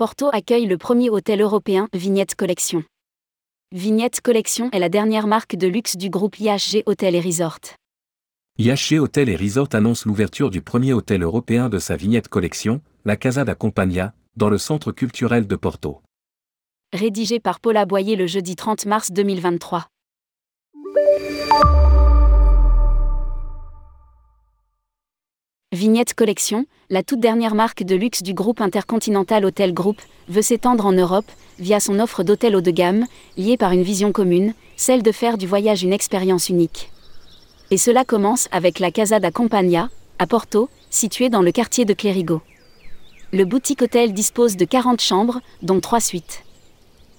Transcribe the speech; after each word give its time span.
Porto 0.00 0.30
accueille 0.32 0.64
le 0.64 0.78
premier 0.78 1.10
hôtel 1.10 1.42
européen 1.42 1.86
Vignette 1.92 2.34
Collection. 2.34 2.84
Vignette 3.70 4.22
Collection 4.22 4.70
est 4.72 4.78
la 4.78 4.88
dernière 4.88 5.26
marque 5.26 5.56
de 5.56 5.66
luxe 5.66 5.98
du 5.98 6.08
groupe 6.08 6.40
IHG 6.40 6.84
Hôtel 6.86 7.14
et 7.14 7.20
Resort. 7.20 7.60
IHG 8.56 8.98
Hôtel 8.98 9.28
et 9.28 9.36
Resort 9.36 9.68
annonce 9.74 10.06
l'ouverture 10.06 10.48
du 10.48 10.62
premier 10.62 10.94
hôtel 10.94 11.22
européen 11.22 11.68
de 11.68 11.78
sa 11.78 11.96
Vignette 11.96 12.28
Collection, 12.28 12.80
la 13.04 13.18
Casa 13.18 13.44
da 13.44 13.54
Compagnia, 13.54 14.14
dans 14.36 14.48
le 14.48 14.56
centre 14.56 14.90
culturel 14.90 15.46
de 15.46 15.56
Porto. 15.56 16.00
Rédigé 16.94 17.38
par 17.38 17.60
Paula 17.60 17.84
Boyer 17.84 18.16
le 18.16 18.26
jeudi 18.26 18.56
30 18.56 18.86
mars 18.86 19.12
2023. 19.12 19.86
Vignette 25.72 26.14
Collection, 26.14 26.66
la 26.88 27.04
toute 27.04 27.20
dernière 27.20 27.54
marque 27.54 27.84
de 27.84 27.94
luxe 27.94 28.24
du 28.24 28.34
groupe 28.34 28.60
Intercontinental 28.60 29.44
Hotel 29.44 29.72
Group, 29.72 30.02
veut 30.26 30.42
s'étendre 30.42 30.84
en 30.84 30.90
Europe 30.90 31.30
via 31.60 31.78
son 31.78 32.00
offre 32.00 32.24
d'hôtels 32.24 32.56
haut 32.56 32.60
de 32.60 32.72
gamme, 32.72 33.06
liée 33.36 33.56
par 33.56 33.70
une 33.70 33.84
vision 33.84 34.10
commune, 34.10 34.54
celle 34.76 35.04
de 35.04 35.12
faire 35.12 35.38
du 35.38 35.46
voyage 35.46 35.84
une 35.84 35.92
expérience 35.92 36.48
unique. 36.48 36.90
Et 37.70 37.76
cela 37.76 38.04
commence 38.04 38.48
avec 38.50 38.80
la 38.80 38.90
Casa 38.90 39.20
da 39.20 39.30
Compagnia, 39.30 39.90
à 40.18 40.26
Porto, 40.26 40.68
située 40.90 41.28
dans 41.28 41.40
le 41.40 41.52
quartier 41.52 41.84
de 41.84 41.94
Clérigo. 41.94 42.42
Le 43.32 43.44
boutique 43.44 43.82
hôtel 43.82 44.12
dispose 44.12 44.56
de 44.56 44.64
40 44.64 45.00
chambres, 45.00 45.40
dont 45.62 45.78
3 45.78 46.00
suites. 46.00 46.42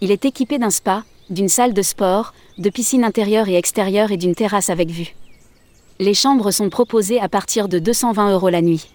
Il 0.00 0.10
est 0.10 0.24
équipé 0.24 0.58
d'un 0.58 0.70
spa, 0.70 1.04
d'une 1.30 1.48
salle 1.48 1.74
de 1.74 1.82
sport, 1.82 2.34
de 2.58 2.70
piscine 2.70 3.04
intérieure 3.04 3.48
et 3.48 3.54
extérieure 3.54 4.10
et 4.10 4.16
d'une 4.16 4.34
terrasse 4.34 4.68
avec 4.68 4.90
vue. 4.90 5.14
Les 6.02 6.14
chambres 6.14 6.50
sont 6.50 6.68
proposées 6.68 7.20
à 7.20 7.28
partir 7.28 7.68
de 7.68 7.78
220 7.78 8.32
euros 8.32 8.48
la 8.48 8.60
nuit. 8.60 8.88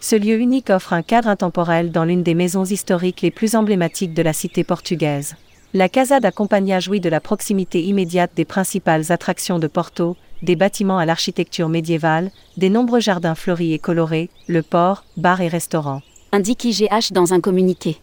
Ce 0.00 0.16
lieu 0.16 0.38
unique 0.38 0.70
offre 0.70 0.94
un 0.94 1.02
cadre 1.02 1.28
intemporel 1.28 1.92
dans 1.92 2.06
l'une 2.06 2.22
des 2.22 2.32
maisons 2.32 2.64
historiques 2.64 3.20
les 3.20 3.30
plus 3.30 3.54
emblématiques 3.54 4.14
de 4.14 4.22
la 4.22 4.32
cité 4.32 4.64
portugaise. 4.64 5.36
La 5.74 5.90
Casa 5.90 6.20
da 6.20 6.30
Compagnia 6.32 6.80
jouit 6.80 7.00
de 7.00 7.10
la 7.10 7.20
proximité 7.20 7.82
immédiate 7.82 8.30
des 8.34 8.46
principales 8.46 9.12
attractions 9.12 9.58
de 9.58 9.66
Porto, 9.66 10.16
des 10.40 10.56
bâtiments 10.56 10.96
à 10.96 11.04
l'architecture 11.04 11.68
médiévale, 11.68 12.30
des 12.56 12.70
nombreux 12.70 13.00
jardins 13.00 13.34
fleuris 13.34 13.74
et 13.74 13.78
colorés, 13.78 14.30
le 14.46 14.62
port, 14.62 15.04
bars 15.18 15.42
et 15.42 15.48
restaurants. 15.48 16.00
Indique 16.32 16.64
IGH 16.64 17.12
dans 17.12 17.34
un 17.34 17.40
communiqué. 17.42 17.98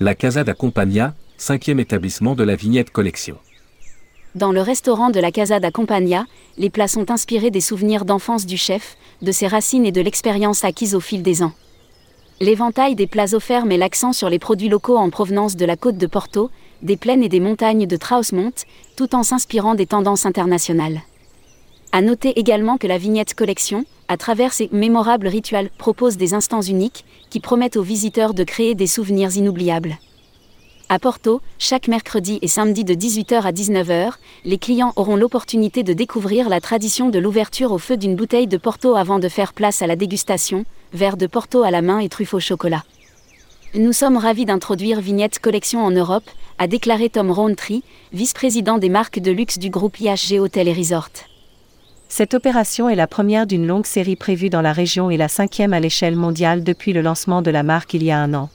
La 0.00 0.14
Casa 0.14 0.44
da 0.44 0.52
Compagnia, 0.52 1.14
cinquième 1.38 1.80
établissement 1.80 2.34
de 2.34 2.44
la 2.44 2.56
Vignette 2.56 2.90
Collection. 2.90 3.38
Dans 4.34 4.50
le 4.50 4.62
restaurant 4.62 5.10
de 5.10 5.20
la 5.20 5.30
Casa 5.30 5.60
da 5.60 5.70
Compagnia, 5.70 6.24
les 6.56 6.70
plats 6.70 6.88
sont 6.88 7.10
inspirés 7.10 7.50
des 7.50 7.60
souvenirs 7.60 8.06
d'enfance 8.06 8.46
du 8.46 8.56
chef, 8.56 8.96
de 9.20 9.30
ses 9.30 9.46
racines 9.46 9.84
et 9.84 9.92
de 9.92 10.00
l'expérience 10.00 10.64
acquise 10.64 10.94
au 10.94 11.00
fil 11.00 11.22
des 11.22 11.42
ans. 11.42 11.52
L'éventail 12.40 12.94
des 12.94 13.06
plats 13.06 13.34
offerts 13.34 13.66
met 13.66 13.76
l'accent 13.76 14.14
sur 14.14 14.30
les 14.30 14.38
produits 14.38 14.70
locaux 14.70 14.96
en 14.96 15.10
provenance 15.10 15.54
de 15.54 15.66
la 15.66 15.76
côte 15.76 15.98
de 15.98 16.06
Porto, 16.06 16.50
des 16.80 16.96
plaines 16.96 17.22
et 17.22 17.28
des 17.28 17.40
montagnes 17.40 17.86
de 17.86 17.96
Trausmont, 17.96 18.54
tout 18.96 19.14
en 19.14 19.22
s'inspirant 19.22 19.74
des 19.74 19.86
tendances 19.86 20.24
internationales. 20.24 21.02
À 21.92 22.00
noter 22.00 22.38
également 22.40 22.78
que 22.78 22.86
la 22.86 22.96
vignette 22.96 23.34
collection, 23.34 23.84
à 24.08 24.16
travers 24.16 24.54
ses 24.54 24.70
mémorables 24.72 25.28
rituels, 25.28 25.68
propose 25.76 26.16
des 26.16 26.32
instants 26.32 26.62
uniques 26.62 27.04
qui 27.28 27.38
promettent 27.38 27.76
aux 27.76 27.82
visiteurs 27.82 28.32
de 28.32 28.44
créer 28.44 28.74
des 28.74 28.86
souvenirs 28.86 29.36
inoubliables. 29.36 29.98
À 30.94 30.98
Porto, 30.98 31.40
chaque 31.58 31.88
mercredi 31.88 32.38
et 32.42 32.48
samedi 32.48 32.84
de 32.84 32.92
18h 32.92 33.44
à 33.44 33.50
19h, 33.50 34.12
les 34.44 34.58
clients 34.58 34.92
auront 34.96 35.16
l'opportunité 35.16 35.82
de 35.84 35.94
découvrir 35.94 36.50
la 36.50 36.60
tradition 36.60 37.08
de 37.08 37.18
l'ouverture 37.18 37.72
au 37.72 37.78
feu 37.78 37.96
d'une 37.96 38.14
bouteille 38.14 38.46
de 38.46 38.58
Porto 38.58 38.94
avant 38.94 39.18
de 39.18 39.30
faire 39.30 39.54
place 39.54 39.80
à 39.80 39.86
la 39.86 39.96
dégustation, 39.96 40.66
verre 40.92 41.16
de 41.16 41.26
Porto 41.26 41.62
à 41.62 41.70
la 41.70 41.80
main 41.80 41.98
et 41.98 42.10
truffe 42.10 42.34
au 42.34 42.40
chocolat. 42.40 42.84
Nous 43.74 43.94
sommes 43.94 44.18
ravis 44.18 44.44
d'introduire 44.44 45.00
Vignette 45.00 45.38
Collection 45.38 45.82
en 45.82 45.92
Europe, 45.92 46.28
a 46.58 46.66
déclaré 46.66 47.08
Tom 47.08 47.30
Rowntree, 47.30 47.82
vice-président 48.12 48.76
des 48.76 48.90
marques 48.90 49.18
de 49.18 49.32
luxe 49.32 49.58
du 49.58 49.70
groupe 49.70 49.98
IHG 49.98 50.40
Hotel 50.40 50.68
et 50.68 50.74
Resort. 50.74 51.08
Cette 52.10 52.34
opération 52.34 52.90
est 52.90 52.96
la 52.96 53.06
première 53.06 53.46
d'une 53.46 53.66
longue 53.66 53.86
série 53.86 54.16
prévue 54.16 54.50
dans 54.50 54.60
la 54.60 54.74
région 54.74 55.08
et 55.08 55.16
la 55.16 55.28
cinquième 55.28 55.72
à 55.72 55.80
l'échelle 55.80 56.16
mondiale 56.16 56.62
depuis 56.62 56.92
le 56.92 57.00
lancement 57.00 57.40
de 57.40 57.50
la 57.50 57.62
marque 57.62 57.94
il 57.94 58.02
y 58.02 58.10
a 58.10 58.18
un 58.18 58.34
an. 58.34 58.50